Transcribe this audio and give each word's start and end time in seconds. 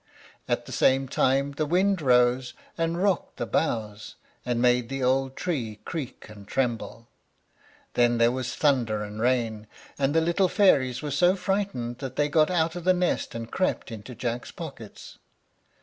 At 0.47 0.65
the 0.65 0.71
same 0.71 1.07
time 1.07 1.51
the 1.51 1.65
wind 1.67 2.01
rose, 2.01 2.55
and 2.75 3.03
rocked 3.03 3.37
the 3.37 3.45
boughs, 3.45 4.15
and 4.43 4.59
made 4.59 4.89
the 4.89 5.03
old 5.03 5.35
tree 5.35 5.79
creak 5.85 6.25
and 6.27 6.47
tremble. 6.47 7.07
Then 7.93 8.17
there 8.17 8.31
was 8.31 8.55
thunder 8.55 9.03
and 9.03 9.21
rain, 9.21 9.67
and 9.99 10.15
the 10.15 10.19
little 10.21 10.49
fairies 10.49 11.03
were 11.03 11.11
so 11.11 11.35
frightened 11.35 11.99
that 11.99 12.15
they 12.15 12.29
got 12.29 12.49
out 12.49 12.75
of 12.75 12.83
the 12.83 12.95
nest 12.95 13.35
and 13.35 13.51
crept 13.51 13.91
into 13.91 14.15
Jack's 14.15 14.49
pockets. 14.49 15.19